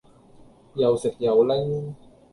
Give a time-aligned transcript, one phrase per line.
[0.73, 1.95] 又食又拎